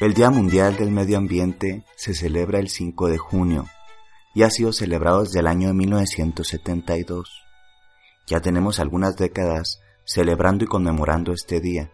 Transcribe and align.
El 0.00 0.14
Día 0.14 0.30
Mundial 0.30 0.76
del 0.76 0.92
Medio 0.92 1.18
Ambiente 1.18 1.82
se 1.96 2.14
celebra 2.14 2.60
el 2.60 2.68
5 2.68 3.08
de 3.08 3.18
junio 3.18 3.66
y 4.32 4.44
ha 4.44 4.50
sido 4.50 4.72
celebrado 4.72 5.24
desde 5.24 5.40
el 5.40 5.48
año 5.48 5.66
de 5.66 5.74
1972. 5.74 7.42
Ya 8.28 8.38
tenemos 8.38 8.78
algunas 8.78 9.16
décadas 9.16 9.80
celebrando 10.04 10.62
y 10.62 10.68
conmemorando 10.68 11.32
este 11.32 11.58
día. 11.58 11.90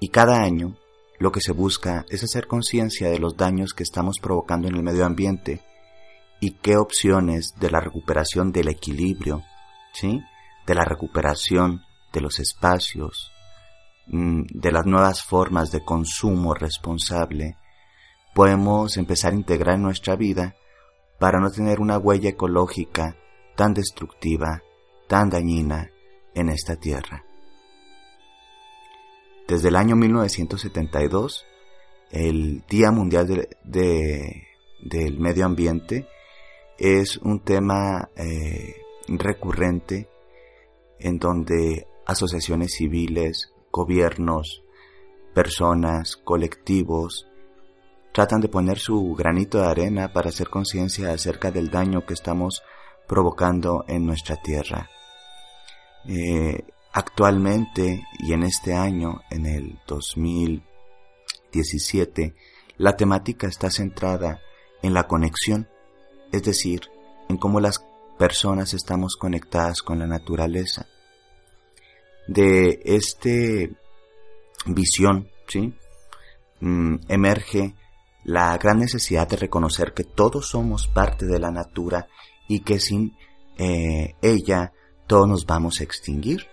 Y 0.00 0.08
cada 0.08 0.40
año 0.40 0.78
lo 1.18 1.30
que 1.30 1.42
se 1.42 1.52
busca 1.52 2.06
es 2.08 2.24
hacer 2.24 2.46
conciencia 2.46 3.10
de 3.10 3.18
los 3.18 3.36
daños 3.36 3.74
que 3.74 3.82
estamos 3.82 4.20
provocando 4.20 4.66
en 4.66 4.76
el 4.76 4.82
medio 4.82 5.04
ambiente 5.04 5.60
y 6.40 6.52
qué 6.52 6.78
opciones 6.78 7.52
de 7.60 7.70
la 7.70 7.80
recuperación 7.80 8.52
del 8.52 8.68
equilibrio, 8.68 9.42
¿sí? 9.92 10.22
De 10.66 10.74
la 10.74 10.86
recuperación 10.86 11.82
de 12.10 12.22
los 12.22 12.38
espacios, 12.38 13.30
de 14.10 14.72
las 14.72 14.86
nuevas 14.86 15.22
formas 15.22 15.70
de 15.70 15.84
consumo 15.84 16.54
responsable, 16.54 17.56
podemos 18.34 18.96
empezar 18.96 19.32
a 19.32 19.36
integrar 19.36 19.76
en 19.76 19.82
nuestra 19.82 20.16
vida 20.16 20.54
para 21.18 21.40
no 21.40 21.50
tener 21.50 21.80
una 21.80 21.98
huella 21.98 22.30
ecológica 22.30 23.16
tan 23.56 23.74
destructiva, 23.74 24.62
tan 25.08 25.30
dañina 25.30 25.90
en 26.34 26.48
esta 26.48 26.76
tierra. 26.76 27.24
Desde 29.46 29.68
el 29.68 29.76
año 29.76 29.96
1972, 29.96 31.44
el 32.10 32.64
Día 32.68 32.90
Mundial 32.90 33.48
del 33.64 35.18
Medio 35.18 35.44
Ambiente 35.44 36.06
es 36.78 37.16
un 37.18 37.40
tema 37.40 38.08
eh, 38.16 38.76
recurrente 39.08 40.08
en 41.00 41.18
donde 41.18 41.86
asociaciones 42.06 42.74
civiles, 42.74 43.52
gobiernos, 43.70 44.62
personas, 45.34 46.16
colectivos, 46.16 47.28
tratan 48.12 48.40
de 48.40 48.48
poner 48.48 48.78
su 48.78 49.14
granito 49.14 49.58
de 49.58 49.66
arena 49.66 50.10
para 50.12 50.30
hacer 50.30 50.48
conciencia 50.48 51.12
acerca 51.12 51.50
del 51.50 51.68
daño 51.70 52.06
que 52.06 52.14
estamos 52.14 52.62
provocando 53.06 53.84
en 53.86 54.06
nuestra 54.06 54.36
tierra. 54.36 54.88
Eh, 56.06 56.64
actualmente 56.92 58.06
y 58.18 58.32
en 58.32 58.42
este 58.42 58.74
año, 58.74 59.20
en 59.30 59.46
el 59.46 59.78
2017, 59.86 62.34
la 62.76 62.96
temática 62.96 63.46
está 63.46 63.70
centrada 63.70 64.40
en 64.82 64.94
la 64.94 65.06
conexión, 65.06 65.68
es 66.32 66.42
decir, 66.42 66.90
en 67.28 67.36
cómo 67.36 67.60
las 67.60 67.86
personas 68.18 68.74
estamos 68.74 69.16
conectadas 69.16 69.82
con 69.82 70.00
la 70.00 70.06
naturaleza 70.06 70.86
de 72.28 72.80
este 72.84 73.72
visión, 74.66 75.28
¿sí? 75.48 75.74
Mm, 76.60 76.96
emerge 77.08 77.74
la 78.24 78.56
gran 78.58 78.78
necesidad 78.78 79.26
de 79.26 79.36
reconocer 79.36 79.94
que 79.94 80.04
todos 80.04 80.48
somos 80.48 80.86
parte 80.86 81.26
de 81.26 81.38
la 81.38 81.50
natura 81.50 82.08
y 82.46 82.60
que 82.60 82.78
sin 82.78 83.16
eh, 83.56 84.14
ella 84.20 84.72
todos 85.06 85.26
nos 85.26 85.46
vamos 85.46 85.80
a 85.80 85.84
extinguir. 85.84 86.46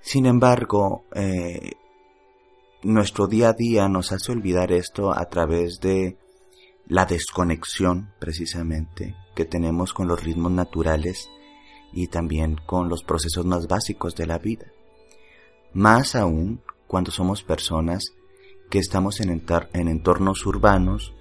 Sin 0.00 0.26
embargo, 0.26 1.04
eh, 1.14 1.72
nuestro 2.82 3.26
día 3.26 3.50
a 3.50 3.52
día 3.52 3.88
nos 3.88 4.10
hace 4.12 4.32
olvidar 4.32 4.72
esto 4.72 5.16
a 5.16 5.24
través 5.26 5.78
de 5.80 6.16
la 6.88 7.04
desconexión 7.04 8.12
precisamente 8.18 9.14
que 9.36 9.44
tenemos 9.44 9.92
con 9.92 10.08
los 10.08 10.24
ritmos 10.24 10.50
naturales 10.50 11.28
y 11.92 12.08
también 12.08 12.56
con 12.66 12.88
los 12.88 13.02
procesos 13.02 13.44
más 13.44 13.66
básicos 13.66 14.14
de 14.14 14.26
la 14.26 14.38
vida. 14.38 14.66
Más 15.72 16.14
aún 16.14 16.62
cuando 16.86 17.10
somos 17.10 17.42
personas 17.42 18.14
que 18.70 18.78
estamos 18.78 19.20
en, 19.20 19.30
entornos 19.72 20.46
urbanos 20.46 21.14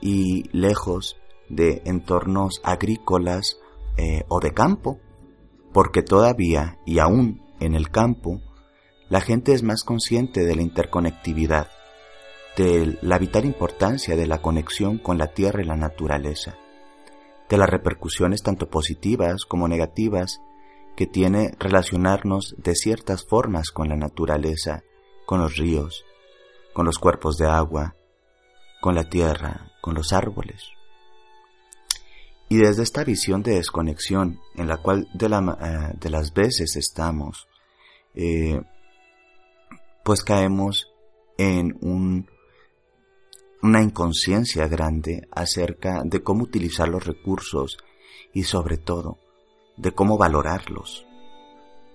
y 0.00 0.48
lejos 0.56 1.16
de 1.48 1.82
entornos 1.84 2.60
agrícolas 2.64 3.58
eh, 3.96 4.24
o 4.28 4.40
de 4.40 4.52
campo, 4.52 4.98
porque 5.72 6.02
todavía 6.02 6.78
y 6.86 6.98
aún 6.98 7.42
en 7.60 7.74
el 7.74 7.90
campo, 7.90 8.40
la 9.08 9.20
gente 9.20 9.52
es 9.52 9.62
más 9.62 9.84
consciente 9.84 10.44
de 10.44 10.56
la 10.56 10.62
interconectividad, 10.62 11.68
de 12.56 12.98
la 13.02 13.18
vital 13.18 13.44
importancia 13.44 14.16
de 14.16 14.26
la 14.26 14.40
conexión 14.40 14.98
con 14.98 15.18
la 15.18 15.28
tierra 15.28 15.62
y 15.62 15.66
la 15.66 15.76
naturaleza 15.76 16.56
de 17.52 17.58
las 17.58 17.68
repercusiones 17.68 18.42
tanto 18.42 18.70
positivas 18.70 19.44
como 19.44 19.68
negativas 19.68 20.40
que 20.96 21.06
tiene 21.06 21.52
relacionarnos 21.58 22.54
de 22.56 22.74
ciertas 22.74 23.26
formas 23.26 23.70
con 23.72 23.90
la 23.90 23.94
naturaleza, 23.94 24.84
con 25.26 25.40
los 25.40 25.58
ríos, 25.58 26.02
con 26.72 26.86
los 26.86 26.98
cuerpos 26.98 27.36
de 27.36 27.46
agua, 27.46 27.94
con 28.80 28.94
la 28.94 29.04
tierra, 29.04 29.70
con 29.82 29.92
los 29.92 30.14
árboles. 30.14 30.62
Y 32.48 32.56
desde 32.56 32.84
esta 32.84 33.04
visión 33.04 33.42
de 33.42 33.56
desconexión 33.56 34.40
en 34.54 34.66
la 34.66 34.78
cual 34.78 35.10
de, 35.12 35.26
eh, 35.26 36.10
las 36.10 36.32
veces 36.32 36.76
estamos, 36.76 37.48
eh, 38.14 38.62
pues 40.06 40.22
caemos 40.22 40.90
en 41.36 41.76
un 41.82 42.30
una 43.62 43.80
inconsciencia 43.80 44.66
grande 44.66 45.28
acerca 45.30 46.02
de 46.04 46.22
cómo 46.22 46.42
utilizar 46.44 46.88
los 46.88 47.06
recursos 47.06 47.78
y 48.34 48.42
sobre 48.42 48.76
todo 48.76 49.18
de 49.76 49.92
cómo 49.92 50.18
valorarlos. 50.18 51.06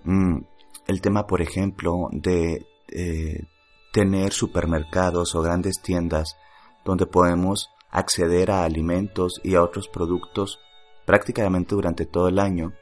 Mm, 0.04 0.40
el 0.88 1.02
tema, 1.02 1.28
por 1.28 1.42
ejemplo, 1.42 2.10
de 2.12 2.66
eh, 2.88 3.44
tener 3.92 4.32
supermercados 4.32 5.36
o 5.36 5.42
grandes 5.42 5.82
tiendas 5.82 6.38
donde 6.86 7.06
podemos 7.06 7.70
acceder 7.92 8.52
a 8.52 8.64
alimentos 8.64 9.42
y 9.44 9.56
a 9.56 9.64
otros 9.64 9.90
productos 9.90 10.60
prácticamente 11.06 11.76
durante 11.76 12.06
todo 12.06 12.28
el 12.28 12.40
año, 12.40 12.74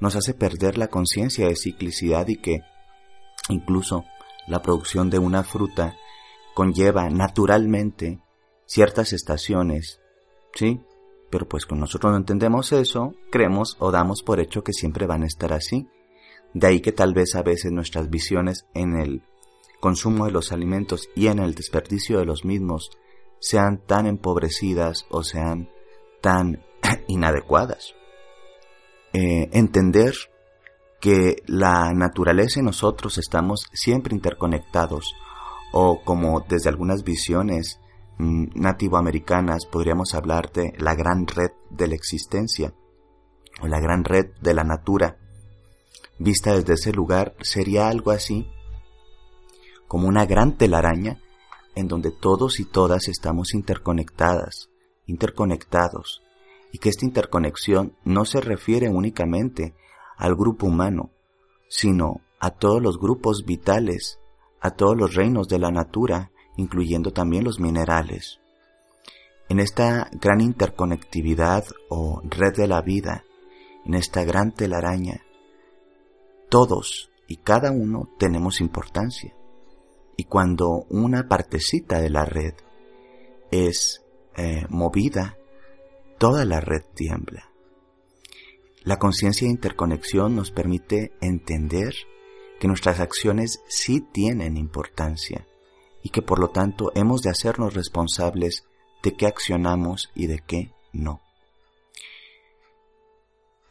nos 0.00 0.16
hace 0.16 0.34
perder 0.34 0.76
la 0.76 0.88
conciencia 0.88 1.48
de 1.48 1.56
ciclicidad 1.56 2.28
y 2.28 2.36
que 2.36 2.60
incluso 3.48 4.04
la 4.46 4.60
producción 4.62 5.10
de 5.10 5.18
una 5.18 5.42
fruta 5.42 5.96
conlleva 6.56 7.10
naturalmente 7.10 8.18
ciertas 8.64 9.12
estaciones, 9.12 10.00
¿sí? 10.54 10.80
Pero 11.28 11.46
pues 11.46 11.66
con 11.66 11.78
nosotros 11.78 12.12
no 12.12 12.16
entendemos 12.16 12.72
eso, 12.72 13.12
creemos 13.30 13.76
o 13.78 13.90
damos 13.90 14.22
por 14.22 14.40
hecho 14.40 14.64
que 14.64 14.72
siempre 14.72 15.06
van 15.06 15.22
a 15.22 15.26
estar 15.26 15.52
así. 15.52 15.86
De 16.54 16.66
ahí 16.66 16.80
que 16.80 16.92
tal 16.92 17.12
vez 17.12 17.34
a 17.34 17.42
veces 17.42 17.72
nuestras 17.72 18.08
visiones 18.08 18.64
en 18.72 18.98
el 18.98 19.22
consumo 19.80 20.24
de 20.24 20.32
los 20.32 20.50
alimentos 20.50 21.10
y 21.14 21.26
en 21.26 21.40
el 21.40 21.54
desperdicio 21.54 22.18
de 22.18 22.24
los 22.24 22.46
mismos 22.46 22.88
sean 23.38 23.82
tan 23.84 24.06
empobrecidas 24.06 25.04
o 25.10 25.22
sean 25.24 25.68
tan 26.22 26.64
inadecuadas. 27.06 27.94
Eh, 29.12 29.50
entender 29.52 30.14
que 31.02 31.42
la 31.44 31.92
naturaleza 31.92 32.60
y 32.60 32.62
nosotros 32.62 33.18
estamos 33.18 33.66
siempre 33.74 34.14
interconectados, 34.14 35.12
o 35.72 36.02
como 36.02 36.40
desde 36.40 36.68
algunas 36.68 37.04
visiones 37.04 37.80
mm, 38.18 38.46
nativoamericanas 38.54 39.66
podríamos 39.66 40.14
hablar 40.14 40.52
de 40.52 40.74
la 40.78 40.94
gran 40.94 41.26
red 41.26 41.50
de 41.70 41.88
la 41.88 41.94
existencia 41.94 42.74
o 43.60 43.66
la 43.66 43.80
gran 43.80 44.04
red 44.04 44.26
de 44.40 44.54
la 44.54 44.64
natura. 44.64 45.18
Vista 46.18 46.54
desde 46.54 46.74
ese 46.74 46.92
lugar 46.92 47.34
sería 47.40 47.88
algo 47.88 48.10
así 48.10 48.50
como 49.86 50.08
una 50.08 50.26
gran 50.26 50.56
telaraña 50.56 51.20
en 51.74 51.88
donde 51.88 52.10
todos 52.10 52.58
y 52.58 52.64
todas 52.64 53.08
estamos 53.08 53.54
interconectadas, 53.54 54.70
interconectados, 55.06 56.22
y 56.72 56.78
que 56.78 56.88
esta 56.88 57.04
interconexión 57.04 57.96
no 58.02 58.24
se 58.24 58.40
refiere 58.40 58.88
únicamente 58.88 59.74
al 60.16 60.34
grupo 60.34 60.66
humano, 60.66 61.10
sino 61.68 62.22
a 62.40 62.50
todos 62.50 62.82
los 62.82 62.98
grupos 62.98 63.44
vitales 63.44 64.18
a 64.60 64.70
todos 64.70 64.96
los 64.96 65.14
reinos 65.14 65.48
de 65.48 65.58
la 65.58 65.70
natura, 65.70 66.30
incluyendo 66.56 67.12
también 67.12 67.44
los 67.44 67.60
minerales. 67.60 68.40
En 69.48 69.60
esta 69.60 70.08
gran 70.12 70.40
interconectividad 70.40 71.64
o 71.88 72.20
red 72.24 72.54
de 72.56 72.66
la 72.66 72.82
vida, 72.82 73.24
en 73.84 73.94
esta 73.94 74.24
gran 74.24 74.52
telaraña, 74.52 75.22
todos 76.48 77.10
y 77.28 77.36
cada 77.36 77.70
uno 77.70 78.08
tenemos 78.18 78.60
importancia. 78.60 79.34
Y 80.16 80.24
cuando 80.24 80.86
una 80.88 81.28
partecita 81.28 82.00
de 82.00 82.10
la 82.10 82.24
red 82.24 82.54
es 83.50 84.02
eh, 84.36 84.64
movida, 84.68 85.36
toda 86.18 86.44
la 86.44 86.60
red 86.60 86.82
tiembla. 86.94 87.50
La 88.82 88.98
conciencia 88.98 89.46
de 89.46 89.52
interconexión 89.52 90.36
nos 90.36 90.50
permite 90.50 91.12
entender 91.20 91.94
que 92.58 92.68
nuestras 92.68 93.00
acciones 93.00 93.60
sí 93.68 94.00
tienen 94.00 94.56
importancia 94.56 95.46
y 96.02 96.10
que 96.10 96.22
por 96.22 96.38
lo 96.38 96.48
tanto 96.48 96.92
hemos 96.94 97.22
de 97.22 97.30
hacernos 97.30 97.74
responsables 97.74 98.64
de 99.02 99.16
qué 99.16 99.26
accionamos 99.26 100.10
y 100.14 100.26
de 100.26 100.38
qué 100.38 100.72
no. 100.92 101.20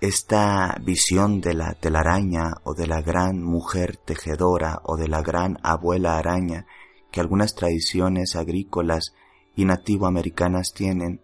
Esta 0.02 0.78
visión 0.82 1.42
de 1.42 1.54
la 1.54 1.74
telaraña 1.74 2.56
o 2.64 2.74
de 2.74 2.86
la 2.86 3.02
gran 3.02 3.42
mujer 3.42 3.98
tejedora 3.98 4.82
o 4.84 4.98
de 4.98 5.08
la 5.08 5.22
gran 5.22 5.58
abuela 5.64 6.18
araña 6.18 6.68
que 7.12 7.22
algunas 7.22 7.56
tradiciones 7.56 8.36
agrícolas 8.36 9.14
y 9.56 9.66
nativoamericanas 9.66 10.74
tienen 10.74 11.22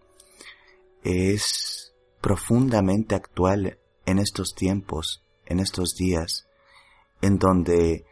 es 1.04 1.94
profundamente 2.22 3.16
actual 3.16 3.78
en 4.06 4.20
estos 4.20 4.56
tiempos, 4.56 5.24
en 5.46 5.60
estos 5.60 5.96
días, 5.96 6.48
en 7.22 7.38
donde 7.38 8.06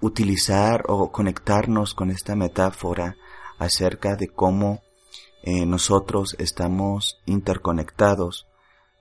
utilizar 0.00 0.84
o 0.88 1.10
conectarnos 1.10 1.94
con 1.94 2.10
esta 2.10 2.36
metáfora 2.36 3.16
acerca 3.58 4.16
de 4.16 4.28
cómo 4.28 4.82
eh, 5.42 5.66
nosotros 5.66 6.36
estamos 6.38 7.20
interconectados 7.26 8.46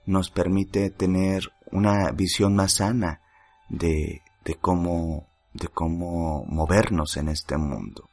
nos 0.06 0.30
permite 0.30 0.90
tener 0.90 1.52
una 1.72 2.12
visión 2.12 2.56
más 2.56 2.74
sana 2.74 3.22
de, 3.70 4.22
de 4.46 4.56
cómo 4.56 5.28
de 5.54 5.68
cómo 5.68 6.46
movernos 6.46 7.18
en 7.18 7.30
este 7.30 7.58
mundo. 7.58 8.10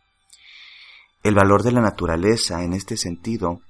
El 1.23 1.35
valor 1.35 1.63
de 1.63 1.73
la 1.73 1.81
naturaleza 1.81 2.63
en 2.65 2.73
este 2.73 2.97
sentido 2.97 3.61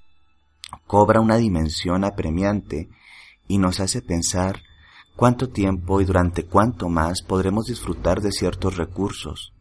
cobra 0.86 1.20
una 1.20 1.36
dimensión 1.36 2.04
apremiante 2.04 2.88
y 3.46 3.58
nos 3.58 3.80
hace 3.80 4.00
pensar 4.00 4.62
cuánto 5.16 5.48
tiempo 5.48 6.00
y 6.00 6.04
durante 6.04 6.44
cuánto 6.44 6.88
más 6.88 7.22
podremos 7.22 7.66
disfrutar 7.66 8.20
de 8.20 8.32
ciertos 8.32 8.76
recursos. 8.76 9.52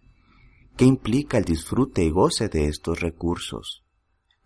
¿Qué 0.76 0.86
implica 0.86 1.38
el 1.38 1.46
disfrute 1.46 2.04
y 2.04 2.10
goce 2.10 2.50
de 2.50 2.68
estos 2.68 3.00
recursos? 3.00 3.84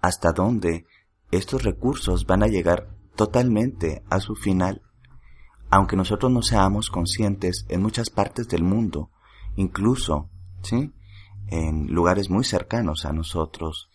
¿Hasta 0.01 0.33
dónde 0.33 0.86
estos 1.31 1.63
recursos 1.63 2.25
van 2.25 2.44
a 2.44 2.48
llegar 2.48 2.89
totalmente 3.15 4.04
a 4.09 4.19
su 4.19 4.36
final? 4.36 4.81
Aunque 5.69 5.95
nosotros 5.95 6.31
no 6.31 6.42
seamos 6.42 6.89
conscientes 6.89 7.65
en 7.69 7.81
muchas 7.81 8.09
partes 8.09 8.48
del 8.48 8.63
mundo, 8.63 9.09
incluso, 9.56 10.30
¿sí? 10.63 10.94
En 11.48 11.88
lugares 11.88 12.30
muy 12.30 12.44
cercanos 12.44 13.06
a 13.06 13.13
nosotros, 13.13 13.89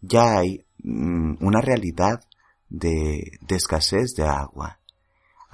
ya 0.00 0.38
hay 0.38 0.64
mm, 0.82 1.44
una 1.44 1.60
realidad 1.60 2.24
de, 2.70 3.38
de 3.42 3.56
escasez 3.56 4.14
de 4.16 4.24
agua. 4.24 4.80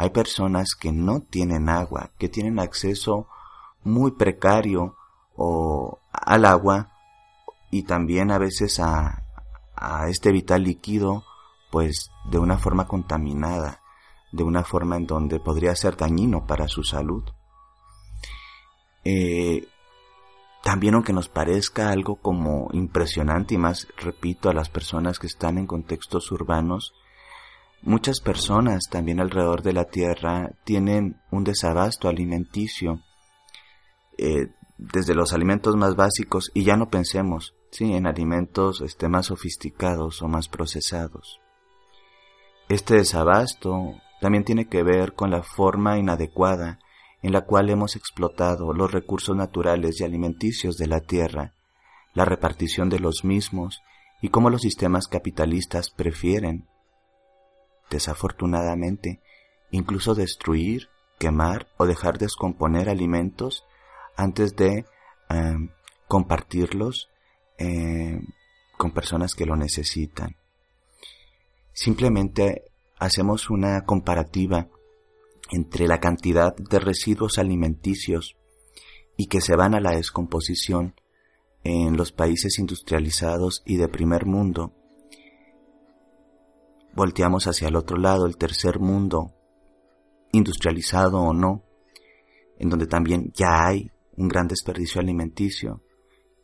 Hay 0.00 0.08
personas 0.08 0.74
que 0.74 0.92
no 0.92 1.20
tienen 1.20 1.68
agua, 1.68 2.08
que 2.16 2.30
tienen 2.30 2.58
acceso 2.58 3.28
muy 3.84 4.12
precario 4.12 4.96
o 5.36 5.98
al 6.10 6.46
agua 6.46 6.90
y 7.70 7.82
también 7.82 8.30
a 8.30 8.38
veces 8.38 8.80
a, 8.80 9.26
este 10.08 10.32
vital 10.32 10.62
líquido 10.62 11.22
pues 11.70 12.10
de 12.30 12.38
una 12.38 12.56
forma 12.56 12.86
contaminada, 12.86 13.82
de 14.32 14.42
una 14.42 14.64
forma 14.64 14.96
en 14.96 15.06
donde 15.06 15.38
podría 15.38 15.76
ser 15.76 15.98
dañino 15.98 16.46
para 16.46 16.66
su 16.66 16.82
salud. 16.82 17.24
Eh, 19.04 19.68
también 20.62 20.94
aunque 20.94 21.12
nos 21.12 21.28
parezca 21.28 21.90
algo 21.90 22.16
como 22.16 22.70
impresionante 22.72 23.52
y 23.52 23.58
más, 23.58 23.86
repito, 23.98 24.48
a 24.48 24.54
las 24.54 24.70
personas 24.70 25.18
que 25.18 25.26
están 25.26 25.58
en 25.58 25.66
contextos 25.66 26.32
urbanos, 26.32 26.94
muchas 27.82 28.20
personas 28.20 28.84
también 28.90 29.20
alrededor 29.20 29.62
de 29.62 29.72
la 29.72 29.84
Tierra 29.84 30.52
tienen 30.64 31.20
un 31.30 31.44
desabasto 31.44 32.08
alimenticio, 32.08 33.00
eh, 34.18 34.48
desde 34.78 35.14
los 35.14 35.32
alimentos 35.32 35.76
más 35.76 35.94
básicos 35.94 36.50
y 36.54 36.64
ya 36.64 36.76
no 36.76 36.88
pensemos, 36.88 37.54
sí, 37.70 37.92
en 37.92 38.06
alimentos 38.06 38.80
este, 38.80 39.08
más 39.08 39.26
sofisticados 39.26 40.22
o 40.22 40.28
más 40.28 40.48
procesados. 40.48 41.40
Este 42.68 42.94
desabasto 42.94 43.94
también 44.20 44.44
tiene 44.44 44.68
que 44.68 44.82
ver 44.82 45.14
con 45.14 45.30
la 45.30 45.42
forma 45.42 45.98
inadecuada 45.98 46.78
en 47.22 47.32
la 47.32 47.42
cual 47.42 47.68
hemos 47.68 47.96
explotado 47.96 48.72
los 48.72 48.90
recursos 48.90 49.36
naturales 49.36 50.00
y 50.00 50.04
alimenticios 50.04 50.76
de 50.76 50.86
la 50.86 51.00
tierra, 51.00 51.52
la 52.14 52.24
repartición 52.24 52.88
de 52.88 53.00
los 53.00 53.24
mismos 53.24 53.82
y 54.22 54.28
cómo 54.28 54.50
los 54.50 54.62
sistemas 54.62 55.06
capitalistas 55.08 55.90
prefieren, 55.90 56.66
desafortunadamente, 57.90 59.20
incluso 59.70 60.14
destruir, 60.14 60.88
quemar 61.18 61.68
o 61.76 61.86
dejar 61.86 62.18
descomponer 62.18 62.88
alimentos 62.88 63.64
antes 64.16 64.56
de 64.56 64.84
eh, 65.28 65.56
compartirlos 66.08 67.10
eh, 67.58 68.20
con 68.76 68.92
personas 68.92 69.34
que 69.34 69.46
lo 69.46 69.56
necesitan. 69.56 70.36
Simplemente 71.72 72.64
hacemos 72.98 73.50
una 73.50 73.84
comparativa 73.84 74.68
entre 75.50 75.86
la 75.86 76.00
cantidad 76.00 76.54
de 76.56 76.78
residuos 76.78 77.38
alimenticios 77.38 78.36
y 79.16 79.26
que 79.26 79.40
se 79.40 79.56
van 79.56 79.74
a 79.74 79.80
la 79.80 79.90
descomposición 79.90 80.94
en 81.64 81.96
los 81.96 82.12
países 82.12 82.58
industrializados 82.58 83.62
y 83.66 83.76
de 83.76 83.88
primer 83.88 84.24
mundo, 84.24 84.72
volteamos 86.94 87.46
hacia 87.46 87.68
el 87.68 87.76
otro 87.76 87.96
lado, 87.96 88.26
el 88.26 88.36
tercer 88.36 88.78
mundo, 88.78 89.34
industrializado 90.32 91.20
o 91.20 91.32
no, 91.32 91.64
en 92.58 92.68
donde 92.68 92.86
también 92.86 93.32
ya 93.34 93.66
hay 93.66 93.90
un 94.16 94.28
gran 94.28 94.48
desperdicio 94.48 95.00
alimenticio, 95.00 95.82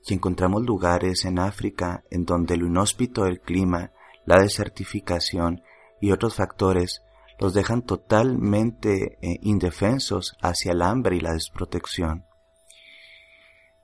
y 0.06 0.14
encontramos 0.14 0.64
lugares 0.64 1.24
en 1.24 1.38
África 1.38 2.04
en 2.10 2.24
donde 2.24 2.56
lo 2.56 2.66
inhóspito 2.66 3.24
del 3.24 3.40
clima, 3.40 3.92
la 4.24 4.40
desertificación 4.40 5.62
y 6.00 6.12
otros 6.12 6.36
factores 6.36 7.02
los 7.38 7.54
dejan 7.54 7.82
totalmente 7.82 9.18
eh, 9.20 9.38
indefensos 9.42 10.36
hacia 10.40 10.72
el 10.72 10.82
hambre 10.82 11.16
y 11.16 11.20
la 11.20 11.32
desprotección. 11.32 12.24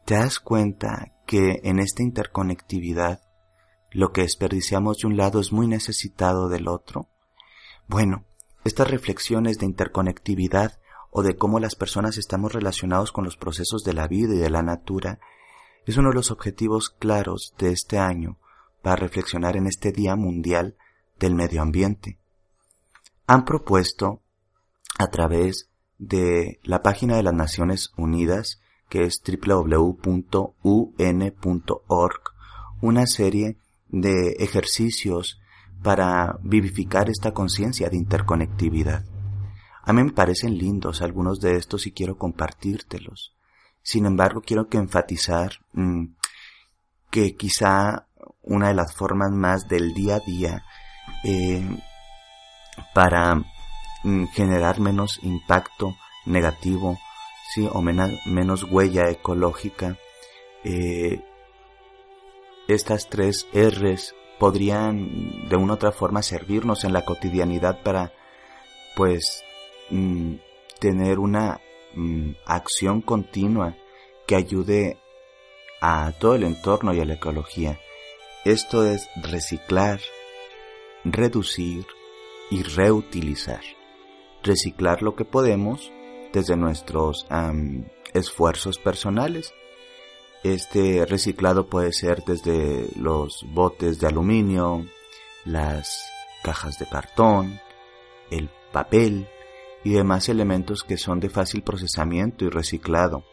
¿Te 0.04 0.14
das 0.14 0.40
cuenta 0.40 1.12
que 1.26 1.60
en 1.62 1.78
esta 1.78 2.02
interconectividad 2.02 3.20
lo 3.92 4.12
que 4.12 4.22
desperdiciamos 4.22 4.98
de 4.98 5.08
un 5.08 5.16
lado 5.16 5.40
es 5.40 5.52
muy 5.52 5.66
necesitado 5.66 6.48
del 6.48 6.68
otro? 6.68 7.08
Bueno, 7.88 8.24
estas 8.64 8.90
reflexiones 8.90 9.58
de 9.58 9.66
interconectividad 9.66 10.78
o 11.10 11.22
de 11.22 11.36
cómo 11.36 11.60
las 11.60 11.74
personas 11.74 12.16
estamos 12.16 12.52
relacionados 12.52 13.12
con 13.12 13.24
los 13.24 13.36
procesos 13.36 13.84
de 13.84 13.92
la 13.92 14.08
vida 14.08 14.34
y 14.34 14.38
de 14.38 14.50
la 14.50 14.62
natura 14.62 15.20
es 15.86 15.96
uno 15.96 16.10
de 16.10 16.14
los 16.14 16.30
objetivos 16.30 16.90
claros 16.90 17.54
de 17.58 17.70
este 17.70 17.98
año 17.98 18.38
para 18.82 18.96
reflexionar 18.96 19.56
en 19.56 19.66
este 19.66 19.92
Día 19.92 20.16
Mundial 20.16 20.76
del 21.18 21.34
Medio 21.34 21.62
Ambiente 21.62 22.18
han 23.26 23.44
propuesto 23.44 24.22
a 24.98 25.08
través 25.08 25.70
de 25.98 26.60
la 26.62 26.82
página 26.82 27.16
de 27.16 27.22
las 27.22 27.34
Naciones 27.34 27.92
Unidas, 27.96 28.60
que 28.88 29.04
es 29.04 29.22
www.un.org, 29.24 30.12
una 32.80 33.06
serie 33.06 33.56
de 33.92 34.32
ejercicios 34.38 35.40
para 35.82 36.38
vivificar 36.42 37.08
esta 37.08 37.32
conciencia 37.32 37.88
de 37.88 37.96
interconectividad. 37.96 39.04
A 39.84 39.92
mí 39.92 40.02
me 40.02 40.12
parecen 40.12 40.58
lindos 40.58 41.02
algunos 41.02 41.40
de 41.40 41.56
estos 41.56 41.86
y 41.86 41.92
quiero 41.92 42.16
compartírtelos. 42.16 43.34
Sin 43.82 44.06
embargo, 44.06 44.40
quiero 44.40 44.68
que 44.68 44.78
enfatizar 44.78 45.52
mm, 45.72 46.06
que 47.10 47.36
quizá 47.36 48.06
una 48.42 48.68
de 48.68 48.74
las 48.74 48.94
formas 48.94 49.30
más 49.32 49.68
del 49.68 49.92
día 49.92 50.16
a 50.16 50.20
día 50.20 50.64
eh, 51.24 51.78
para 52.94 53.42
mm, 54.04 54.26
generar 54.32 54.80
menos 54.80 55.18
impacto 55.22 55.96
negativo, 56.26 56.98
sí, 57.52 57.68
o 57.72 57.82
menos 57.82 58.64
huella 58.70 59.10
ecológica. 59.10 59.96
Eh, 60.64 61.24
estas 62.68 63.08
tres 63.08 63.46
R's 63.52 64.14
podrían 64.38 65.48
de 65.48 65.56
una 65.56 65.72
u 65.72 65.76
otra 65.76 65.92
forma 65.92 66.22
servirnos 66.22 66.84
en 66.84 66.92
la 66.92 67.04
cotidianidad 67.04 67.82
para, 67.82 68.12
pues, 68.96 69.44
mm, 69.90 70.34
tener 70.80 71.18
una 71.18 71.60
mm, 71.94 72.32
acción 72.46 73.02
continua 73.02 73.76
que 74.26 74.36
ayude 74.36 74.98
a 75.80 76.12
todo 76.18 76.34
el 76.34 76.44
entorno 76.44 76.94
y 76.94 77.00
a 77.00 77.04
la 77.04 77.14
ecología. 77.14 77.78
Esto 78.44 78.84
es 78.86 79.08
reciclar, 79.22 80.00
reducir, 81.04 81.86
y 82.52 82.62
reutilizar. 82.64 83.62
Reciclar 84.42 85.02
lo 85.02 85.16
que 85.16 85.24
podemos 85.24 85.90
desde 86.34 86.54
nuestros 86.54 87.26
esfuerzos 88.12 88.78
personales. 88.78 89.54
Este 90.42 91.06
reciclado 91.06 91.68
puede 91.68 91.92
ser 91.92 92.24
desde 92.24 92.88
los 92.96 93.46
botes 93.52 94.00
de 94.00 94.08
aluminio, 94.08 94.84
las 95.44 96.04
cajas 96.42 96.78
de 96.80 96.86
cartón, 96.86 97.60
el 98.30 98.50
papel 98.72 99.28
y 99.84 99.92
demás 99.92 100.28
elementos 100.28 100.82
que 100.82 100.96
son 100.96 101.20
de 101.20 101.30
fácil 101.30 101.62
procesamiento 101.62 102.44
y 102.44 102.48
reciclado. 102.48 103.24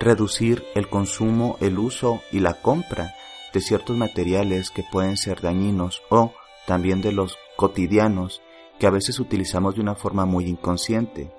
Reducir 0.00 0.64
el 0.74 0.88
consumo, 0.88 1.56
el 1.60 1.78
uso 1.78 2.20
y 2.32 2.40
la 2.40 2.54
compra 2.54 3.14
de 3.52 3.60
ciertos 3.60 3.96
materiales 3.96 4.70
que 4.70 4.84
pueden 4.90 5.16
ser 5.16 5.40
dañinos 5.40 6.02
o 6.08 6.32
también 6.66 7.00
de 7.00 7.12
los 7.12 7.38
cotidianos 7.56 8.42
que 8.80 8.88
a 8.88 8.90
veces 8.90 9.20
utilizamos 9.20 9.76
de 9.76 9.82
una 9.82 9.94
forma 9.94 10.24
muy 10.24 10.46
inconsciente 10.46 11.30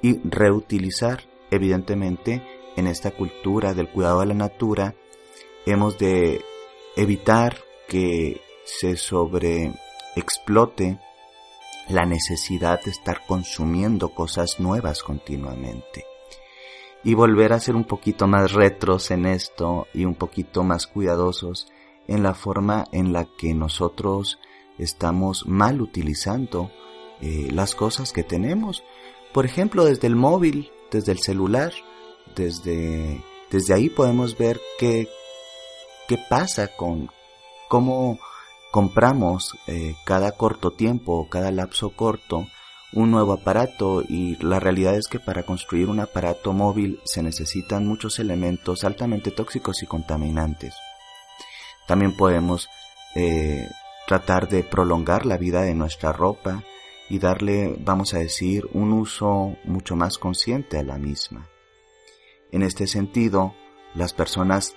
y 0.00 0.18
reutilizar, 0.26 1.24
evidentemente, 1.50 2.42
en 2.76 2.86
esta 2.86 3.10
cultura 3.10 3.74
del 3.74 3.88
cuidado 3.88 4.20
de 4.20 4.26
la 4.26 4.34
natura, 4.34 4.94
hemos 5.64 5.98
de 5.98 6.44
evitar 6.96 7.56
que 7.88 8.40
se 8.64 8.96
sobreexplote 8.96 11.00
la 11.88 12.04
necesidad 12.04 12.82
de 12.84 12.90
estar 12.90 13.24
consumiendo 13.26 14.10
cosas 14.10 14.58
nuevas 14.58 15.02
continuamente 15.02 16.04
y 17.04 17.14
volver 17.14 17.52
a 17.52 17.60
ser 17.60 17.76
un 17.76 17.84
poquito 17.84 18.26
más 18.26 18.52
retros 18.52 19.12
en 19.12 19.26
esto 19.26 19.86
y 19.94 20.04
un 20.04 20.16
poquito 20.16 20.64
más 20.64 20.88
cuidadosos 20.88 21.68
en 22.08 22.24
la 22.24 22.34
forma 22.34 22.86
en 22.90 23.12
la 23.12 23.28
que 23.38 23.54
nosotros 23.54 24.40
estamos 24.78 25.46
mal 25.46 25.80
utilizando 25.80 26.72
eh, 27.20 27.48
las 27.52 27.76
cosas 27.76 28.12
que 28.12 28.24
tenemos. 28.24 28.82
Por 29.32 29.46
ejemplo, 29.46 29.84
desde 29.84 30.08
el 30.08 30.16
móvil, 30.16 30.72
desde 30.90 31.12
el 31.12 31.18
celular, 31.18 31.72
desde, 32.36 33.22
desde 33.50 33.74
ahí 33.74 33.88
podemos 33.88 34.36
ver 34.38 34.60
qué, 34.78 35.08
qué 36.06 36.18
pasa 36.28 36.68
con 36.68 37.10
cómo 37.68 38.18
compramos 38.70 39.56
eh, 39.66 39.96
cada 40.04 40.32
corto 40.32 40.70
tiempo, 40.72 41.28
cada 41.30 41.50
lapso 41.50 41.90
corto, 41.90 42.46
un 42.92 43.10
nuevo 43.10 43.32
aparato 43.32 44.02
y 44.02 44.36
la 44.36 44.60
realidad 44.60 44.94
es 44.94 45.08
que 45.08 45.18
para 45.18 45.44
construir 45.44 45.88
un 45.88 46.00
aparato 46.00 46.52
móvil 46.52 47.00
se 47.04 47.22
necesitan 47.22 47.86
muchos 47.86 48.18
elementos 48.18 48.84
altamente 48.84 49.30
tóxicos 49.30 49.82
y 49.82 49.86
contaminantes. 49.86 50.74
También 51.86 52.16
podemos 52.16 52.68
eh, 53.14 53.68
tratar 54.06 54.48
de 54.48 54.62
prolongar 54.62 55.26
la 55.26 55.36
vida 55.36 55.62
de 55.62 55.74
nuestra 55.74 56.12
ropa 56.12 56.62
y 57.08 57.18
darle, 57.18 57.76
vamos 57.78 58.14
a 58.14 58.18
decir, 58.18 58.66
un 58.72 58.92
uso 58.92 59.56
mucho 59.64 59.96
más 59.96 60.18
consciente 60.18 60.78
a 60.78 60.82
la 60.82 60.98
misma. 60.98 61.48
En 62.56 62.62
este 62.62 62.86
sentido, 62.86 63.52
las 63.94 64.14
personas 64.14 64.74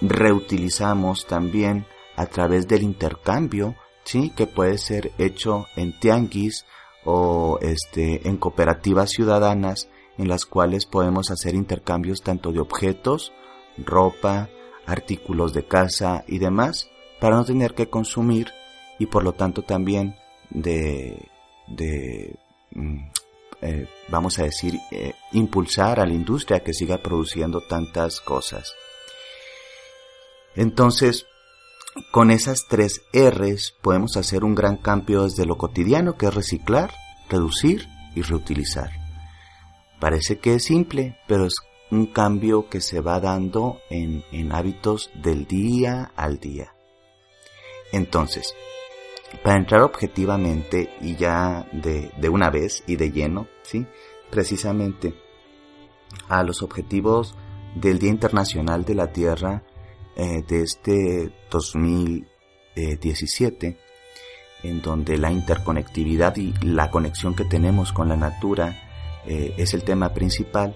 reutilizamos 0.00 1.26
también 1.26 1.84
a 2.14 2.26
través 2.26 2.68
del 2.68 2.84
intercambio, 2.84 3.74
sí, 4.04 4.30
que 4.36 4.46
puede 4.46 4.78
ser 4.78 5.10
hecho 5.18 5.66
en 5.74 5.98
tianguis 5.98 6.64
o 7.04 7.58
este, 7.60 8.28
en 8.28 8.36
cooperativas 8.36 9.10
ciudadanas 9.10 9.88
en 10.16 10.28
las 10.28 10.46
cuales 10.46 10.86
podemos 10.86 11.32
hacer 11.32 11.56
intercambios 11.56 12.22
tanto 12.22 12.52
de 12.52 12.60
objetos, 12.60 13.32
ropa, 13.78 14.48
artículos 14.86 15.52
de 15.52 15.66
casa 15.66 16.22
y 16.28 16.38
demás 16.38 16.88
para 17.20 17.34
no 17.34 17.44
tener 17.44 17.74
que 17.74 17.90
consumir 17.90 18.52
y 19.00 19.06
por 19.06 19.24
lo 19.24 19.32
tanto 19.32 19.62
también 19.62 20.14
de, 20.50 21.28
de 21.66 22.38
mm, 22.76 23.08
eh, 23.60 23.88
vamos 24.08 24.38
a 24.38 24.44
decir, 24.44 24.78
eh, 24.90 25.14
impulsar 25.32 26.00
a 26.00 26.06
la 26.06 26.14
industria 26.14 26.60
que 26.60 26.72
siga 26.72 26.98
produciendo 26.98 27.60
tantas 27.60 28.20
cosas. 28.20 28.74
Entonces, 30.54 31.26
con 32.12 32.30
esas 32.30 32.66
tres 32.68 33.02
R's 33.12 33.74
podemos 33.82 34.16
hacer 34.16 34.44
un 34.44 34.54
gran 34.54 34.76
cambio 34.76 35.24
desde 35.24 35.46
lo 35.46 35.56
cotidiano 35.56 36.16
que 36.16 36.26
es 36.26 36.34
reciclar, 36.34 36.92
reducir 37.28 37.88
y 38.14 38.22
reutilizar. 38.22 38.90
Parece 40.00 40.38
que 40.38 40.54
es 40.54 40.64
simple, 40.64 41.18
pero 41.26 41.46
es 41.46 41.54
un 41.90 42.06
cambio 42.06 42.68
que 42.68 42.80
se 42.80 43.00
va 43.00 43.20
dando 43.20 43.80
en, 43.90 44.52
hábitos 44.52 45.10
del 45.14 45.46
día 45.46 46.12
al 46.16 46.38
día. 46.38 46.74
Entonces, 47.92 48.54
para 49.42 49.58
entrar 49.58 49.82
objetivamente 49.82 50.90
y 51.00 51.16
ya 51.16 51.66
de, 51.72 52.12
de, 52.16 52.28
una 52.28 52.50
vez 52.50 52.84
y 52.86 52.94
de 52.96 53.10
lleno, 53.10 53.48
¿sí? 53.62 53.86
Precisamente 54.30 55.14
a 56.28 56.42
los 56.42 56.62
objetivos 56.62 57.34
del 57.74 57.98
Día 57.98 58.10
Internacional 58.10 58.84
de 58.84 58.94
la 58.94 59.10
Tierra 59.12 59.64
eh, 60.16 60.42
de 60.46 60.62
este 60.62 61.32
2017, 61.50 63.78
en 64.64 64.82
donde 64.82 65.16
la 65.16 65.30
interconectividad 65.30 66.36
y 66.36 66.52
la 66.62 66.90
conexión 66.90 67.36
que 67.36 67.44
tenemos 67.44 67.92
con 67.92 68.08
la 68.08 68.16
natura 68.16 69.22
eh, 69.26 69.54
es 69.56 69.74
el 69.74 69.84
tema 69.84 70.12
principal, 70.14 70.74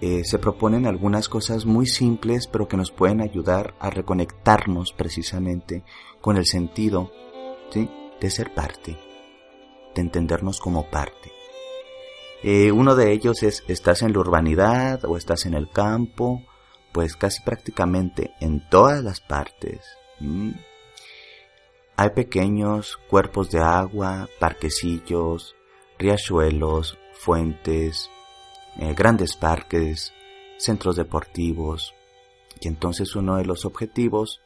eh, 0.00 0.22
se 0.24 0.38
proponen 0.38 0.86
algunas 0.86 1.28
cosas 1.28 1.66
muy 1.66 1.86
simples 1.86 2.46
pero 2.46 2.68
que 2.68 2.76
nos 2.76 2.92
pueden 2.92 3.20
ayudar 3.20 3.74
a 3.80 3.90
reconectarnos 3.90 4.92
precisamente 4.92 5.82
con 6.20 6.36
el 6.36 6.46
sentido 6.46 7.10
de 7.72 8.30
ser 8.30 8.54
parte, 8.54 8.96
de 9.94 10.00
entendernos 10.00 10.60
como 10.60 10.90
parte. 10.90 11.32
uno 12.72 12.94
de 12.94 13.12
ellos 13.12 13.42
es 13.42 13.64
estás 13.68 14.02
en 14.02 14.12
la 14.12 14.20
urbanidad 14.20 15.04
o 15.04 15.16
estás 15.16 15.46
en 15.46 15.54
el 15.54 15.70
campo 15.70 16.42
pues 16.92 17.16
casi 17.16 17.42
prácticamente 17.42 18.32
en 18.40 18.68
todas 18.68 19.02
las 19.04 19.20
partes. 19.20 19.84
Hay 21.96 22.10
pequeños 22.10 22.96
cuerpos 23.08 23.50
de 23.50 23.60
agua, 23.60 24.28
parquecillos, 24.38 25.54
riachuelos, 25.98 26.98
fuentes, 27.12 28.10
eh, 28.78 28.94
grandes 28.94 29.36
parques, 29.36 30.12
centros 30.58 30.96
deportivos. 30.96 31.94
Y 32.60 32.68
entonces 32.68 33.14
uno 33.16 33.36
de 33.36 33.44
los 33.44 33.64
objetivos 33.64 34.40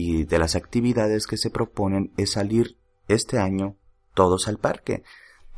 y 0.00 0.26
de 0.26 0.38
las 0.38 0.54
actividades 0.54 1.26
que 1.26 1.36
se 1.36 1.50
proponen 1.50 2.12
es 2.16 2.30
salir 2.30 2.78
este 3.08 3.40
año 3.40 3.74
todos 4.14 4.46
al 4.46 4.56
parque, 4.56 5.02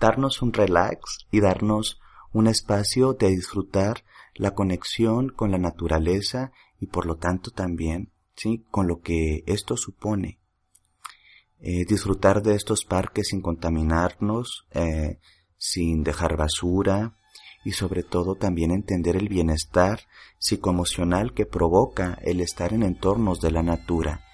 darnos 0.01 0.41
un 0.41 0.55
relax 0.55 1.27
y 1.31 1.41
darnos 1.41 2.01
un 2.33 2.47
espacio 2.47 3.13
de 3.13 3.29
disfrutar 3.29 4.03
la 4.35 4.55
conexión 4.55 5.29
con 5.29 5.51
la 5.51 5.59
naturaleza 5.59 6.53
y 6.79 6.87
por 6.87 7.05
lo 7.05 7.17
tanto 7.17 7.51
también 7.51 8.13
¿sí? 8.35 8.65
con 8.71 8.87
lo 8.87 9.03
que 9.03 9.45
esto 9.45 9.77
supone. 9.77 10.41
Eh, 11.59 11.85
disfrutar 11.85 12.43
de 12.43 12.55
estos 12.55 12.87
parques 12.87 13.29
sin 13.29 13.43
contaminarnos, 13.43 14.67
eh, 14.71 15.19
sin 15.59 16.03
dejar 16.03 16.39
basura 16.39 17.15
y 17.63 17.73
sobre 17.73 18.05
todo 18.05 18.37
también 18.37 18.71
entender 18.71 19.17
el 19.17 19.29
bienestar 19.29 20.01
psicoemocional 20.39 21.35
que 21.35 21.45
provoca 21.45 22.19
el 22.23 22.41
estar 22.41 22.73
en 22.73 22.85
entornos 22.85 23.43
de 23.43 23.51
la 23.51 23.63
natura, 23.63 24.25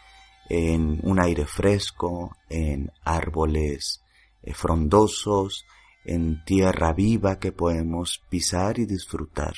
en 0.49 1.01
un 1.03 1.21
aire 1.21 1.47
fresco, 1.47 2.37
en 2.49 2.93
árboles 3.05 4.03
eh, 4.43 4.55
frondosos, 4.55 5.67
en 6.05 6.45
tierra 6.45 6.93
viva 6.93 7.39
que 7.39 7.53
podemos 7.53 8.23
pisar 8.29 8.79
y 8.79 8.87
disfrutar. 8.87 9.55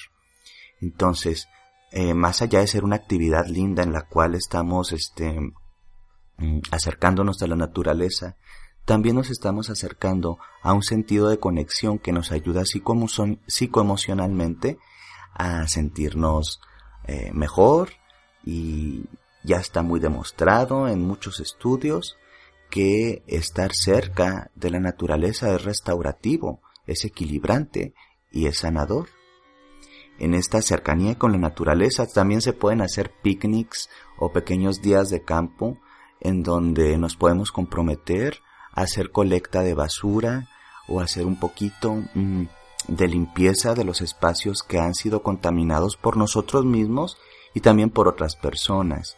Entonces, 0.80 1.48
eh, 1.92 2.14
más 2.14 2.42
allá 2.42 2.60
de 2.60 2.66
ser 2.66 2.84
una 2.84 2.96
actividad 2.96 3.46
linda 3.46 3.82
en 3.82 3.92
la 3.92 4.02
cual 4.02 4.34
estamos 4.34 4.92
este, 4.92 5.38
mm, 6.38 6.60
acercándonos 6.70 7.42
a 7.42 7.46
la 7.46 7.56
naturaleza, 7.56 8.36
también 8.84 9.16
nos 9.16 9.30
estamos 9.30 9.68
acercando 9.68 10.38
a 10.62 10.72
un 10.72 10.82
sentido 10.82 11.28
de 11.28 11.38
conexión 11.38 11.98
que 11.98 12.12
nos 12.12 12.32
ayuda 12.32 12.64
psicoemocionalmente 12.64 14.78
a 15.34 15.68
sentirnos 15.68 16.60
eh, 17.06 17.30
mejor 17.34 17.90
y 18.44 19.04
ya 19.42 19.56
está 19.56 19.82
muy 19.82 20.00
demostrado 20.00 20.88
en 20.88 21.00
muchos 21.00 21.40
estudios 21.40 22.16
que 22.70 23.22
estar 23.26 23.72
cerca 23.74 24.50
de 24.54 24.70
la 24.70 24.80
naturaleza 24.80 25.54
es 25.54 25.64
restaurativo, 25.64 26.60
es 26.86 27.04
equilibrante 27.04 27.94
y 28.30 28.46
es 28.46 28.58
sanador. 28.58 29.08
En 30.18 30.34
esta 30.34 30.60
cercanía 30.62 31.16
con 31.16 31.32
la 31.32 31.38
naturaleza 31.38 32.06
también 32.06 32.40
se 32.42 32.52
pueden 32.52 32.80
hacer 32.80 33.12
picnics 33.22 33.88
o 34.18 34.32
pequeños 34.32 34.82
días 34.82 35.10
de 35.10 35.22
campo 35.22 35.78
en 36.20 36.42
donde 36.42 36.98
nos 36.98 37.16
podemos 37.16 37.52
comprometer 37.52 38.40
a 38.72 38.82
hacer 38.82 39.12
colecta 39.12 39.62
de 39.62 39.74
basura 39.74 40.48
o 40.88 41.00
hacer 41.00 41.24
un 41.24 41.38
poquito 41.38 42.02
mm, 42.14 42.44
de 42.88 43.08
limpieza 43.08 43.74
de 43.74 43.84
los 43.84 44.00
espacios 44.00 44.62
que 44.62 44.78
han 44.78 44.94
sido 44.94 45.22
contaminados 45.22 45.96
por 45.96 46.16
nosotros 46.16 46.64
mismos 46.64 47.16
y 47.54 47.60
también 47.60 47.90
por 47.90 48.08
otras 48.08 48.34
personas. 48.34 49.16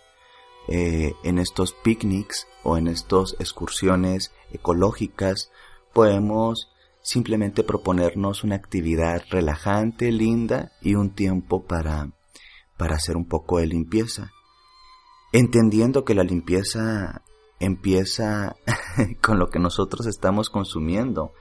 Eh, 0.73 1.15
en 1.25 1.41
estos 1.41 1.73
picnics 1.73 2.47
o 2.63 2.77
en 2.77 2.87
estas 2.87 3.35
excursiones 3.41 4.33
ecológicas 4.53 5.51
podemos 5.93 6.71
simplemente 7.03 7.65
proponernos 7.65 8.45
una 8.45 8.55
actividad 8.55 9.25
relajante, 9.31 10.13
linda 10.13 10.71
y 10.81 10.95
un 10.95 11.11
tiempo 11.11 11.65
para, 11.65 12.13
para 12.77 12.95
hacer 12.95 13.17
un 13.17 13.27
poco 13.27 13.59
de 13.59 13.67
limpieza. 13.67 14.31
Entendiendo 15.33 16.05
que 16.05 16.15
la 16.15 16.23
limpieza 16.23 17.23
empieza 17.59 18.55
con 19.21 19.41
lo 19.41 19.51
que 19.51 19.59
nosotros 19.59 20.07
estamos 20.07 20.51
consumiendo 20.51 21.33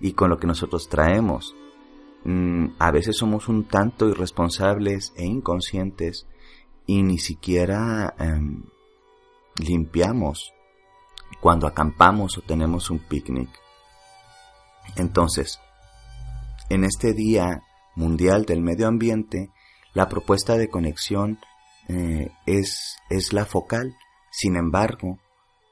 y 0.00 0.14
con 0.14 0.30
lo 0.30 0.38
que 0.38 0.48
nosotros 0.48 0.88
traemos. 0.88 1.54
Mm, 2.24 2.70
a 2.78 2.90
veces 2.90 3.16
somos 3.18 3.48
un 3.48 3.68
tanto 3.68 4.08
irresponsables 4.08 5.12
e 5.16 5.24
inconscientes 5.26 6.26
y 6.86 7.02
ni 7.02 7.18
siquiera 7.18 8.14
em, 8.18 8.64
limpiamos 9.56 10.52
cuando 11.40 11.66
acampamos 11.66 12.38
o 12.38 12.42
tenemos 12.42 12.90
un 12.90 12.98
picnic. 12.98 13.50
Entonces, 14.96 15.60
en 16.68 16.84
este 16.84 17.12
Día 17.12 17.62
Mundial 17.96 18.44
del 18.44 18.62
Medio 18.62 18.88
Ambiente, 18.88 19.50
la 19.92 20.08
propuesta 20.08 20.56
de 20.56 20.68
conexión 20.68 21.38
eh, 21.88 22.30
es, 22.46 22.96
es 23.10 23.32
la 23.32 23.44
focal. 23.44 23.96
Sin 24.30 24.56
embargo, 24.56 25.18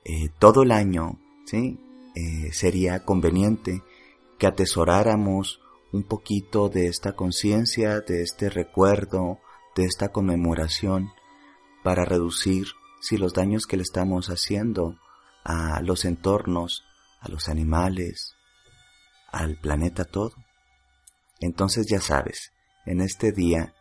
eh, 0.05 0.29
todo 0.39 0.63
el 0.63 0.73
año, 0.73 1.19
¿sí? 1.47 1.81
Eh, 2.15 2.53
sería 2.53 3.05
conveniente 3.05 3.83
que 4.39 4.47
atesoráramos 4.47 5.61
un 5.93 6.05
poquito 6.05 6.69
de 6.69 6.87
esta 6.87 7.15
conciencia, 7.15 8.01
de 8.01 8.23
este 8.23 8.51
recuerdo, 8.51 9.39
de 9.75 9.85
esta 9.85 10.11
conmemoración, 10.11 11.11
para 11.83 12.05
reducir 12.05 12.67
si 13.01 13.17
los 13.17 13.33
daños 13.33 13.67
que 13.67 13.77
le 13.77 13.83
estamos 13.83 14.29
haciendo 14.29 14.97
a 15.45 15.81
los 15.83 16.05
entornos, 16.05 16.85
a 17.21 17.29
los 17.29 17.49
animales, 17.49 18.37
al 19.33 19.57
planeta 19.57 20.05
todo. 20.05 20.35
Entonces 21.41 21.87
ya 21.91 22.01
sabes, 22.01 22.53
en 22.87 23.01
este 23.01 23.33
día 23.33 23.75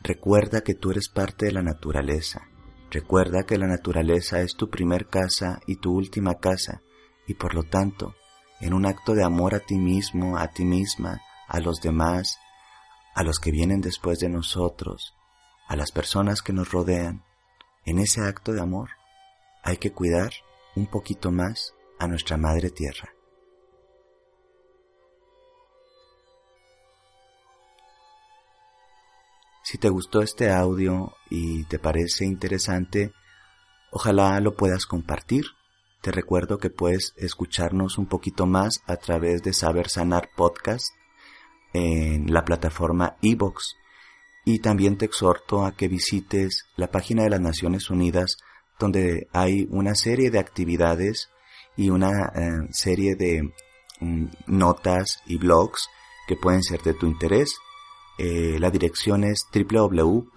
recuerda 0.00 0.60
que 0.60 0.74
tú 0.74 0.90
eres 0.90 1.08
parte 1.08 1.46
de 1.46 1.52
la 1.52 1.62
naturaleza, 1.62 2.42
recuerda 2.90 3.44
que 3.44 3.56
la 3.56 3.66
naturaleza 3.66 4.40
es 4.40 4.56
tu 4.56 4.68
primer 4.68 5.06
casa 5.06 5.60
y 5.66 5.76
tu 5.76 5.94
última 5.94 6.34
casa, 6.34 6.82
y 7.26 7.34
por 7.34 7.54
lo 7.54 7.62
tanto, 7.62 8.14
en 8.60 8.74
un 8.74 8.86
acto 8.86 9.14
de 9.14 9.24
amor 9.24 9.54
a 9.54 9.60
ti 9.60 9.76
mismo, 9.76 10.38
a 10.38 10.48
ti 10.48 10.64
misma, 10.64 11.20
a 11.48 11.60
los 11.60 11.80
demás, 11.80 12.38
a 13.14 13.22
los 13.22 13.38
que 13.38 13.50
vienen 13.50 13.80
después 13.80 14.18
de 14.18 14.28
nosotros, 14.28 15.14
a 15.66 15.76
las 15.76 15.92
personas 15.92 16.42
que 16.42 16.52
nos 16.52 16.70
rodean, 16.70 17.24
en 17.84 17.98
ese 17.98 18.22
acto 18.22 18.52
de 18.52 18.60
amor 18.60 18.90
hay 19.62 19.78
que 19.78 19.92
cuidar 19.92 20.32
un 20.76 20.86
poquito 20.86 21.32
más 21.32 21.74
a 21.98 22.06
nuestra 22.06 22.36
Madre 22.36 22.70
Tierra. 22.70 23.12
Si 29.64 29.78
te 29.78 29.88
gustó 29.88 30.22
este 30.22 30.52
audio 30.52 31.12
y 31.28 31.64
te 31.64 31.80
parece 31.80 32.24
interesante, 32.24 33.12
ojalá 33.90 34.38
lo 34.38 34.54
puedas 34.54 34.86
compartir. 34.86 35.46
Te 36.02 36.12
recuerdo 36.12 36.58
que 36.58 36.70
puedes 36.70 37.14
escucharnos 37.16 37.98
un 37.98 38.06
poquito 38.06 38.46
más 38.46 38.82
a 38.86 38.96
través 38.96 39.42
de 39.42 39.52
Saber 39.52 39.88
Sanar 39.88 40.30
Podcast 40.36 40.94
en 41.72 42.32
la 42.32 42.44
plataforma 42.44 43.16
iBox. 43.22 43.74
Y 44.46 44.60
también 44.60 44.96
te 44.96 45.04
exhorto 45.04 45.66
a 45.66 45.76
que 45.76 45.88
visites 45.88 46.64
la 46.76 46.90
página 46.90 47.24
de 47.24 47.30
las 47.30 47.40
Naciones 47.40 47.90
Unidas 47.90 48.38
donde 48.78 49.28
hay 49.32 49.66
una 49.70 49.94
serie 49.94 50.30
de 50.30 50.38
actividades 50.38 51.28
y 51.76 51.90
una 51.90 52.32
eh, 52.34 52.68
serie 52.70 53.16
de 53.16 53.42
mm, 54.00 54.26
notas 54.46 55.20
y 55.26 55.36
blogs 55.36 55.88
que 56.26 56.36
pueden 56.36 56.62
ser 56.62 56.80
de 56.82 56.94
tu 56.94 57.06
interés 57.06 57.58
eh, 58.18 58.58
la 58.58 58.70
dirección 58.70 59.24
es 59.24 59.46
www.un.org. 59.52 60.36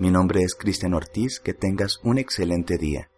Mi 0.00 0.10
nombre 0.10 0.42
es 0.42 0.54
Cristian 0.56 0.94
Ortiz, 0.94 1.38
que 1.38 1.54
tengas 1.54 2.00
un 2.02 2.18
excelente 2.18 2.78
día. 2.78 3.11